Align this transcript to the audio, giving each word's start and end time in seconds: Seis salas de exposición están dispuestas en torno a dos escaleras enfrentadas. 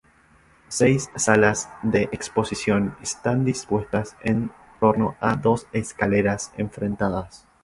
Seis 0.67 1.11
salas 1.15 1.69
de 1.83 2.09
exposición 2.11 2.97
están 3.03 3.45
dispuestas 3.45 4.17
en 4.23 4.49
torno 4.79 5.15
a 5.19 5.35
dos 5.35 5.67
escaleras 5.73 6.51
enfrentadas. 6.57 7.47